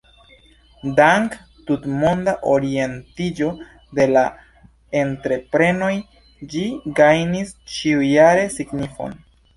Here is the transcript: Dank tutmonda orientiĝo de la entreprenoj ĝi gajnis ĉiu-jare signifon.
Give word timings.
Dank 0.99 1.35
tutmonda 1.67 2.33
orientiĝo 2.53 3.49
de 3.99 4.07
la 4.15 4.23
entreprenoj 5.05 5.93
ĝi 6.55 6.67
gajnis 7.01 7.57
ĉiu-jare 7.75 8.53
signifon. 8.61 9.19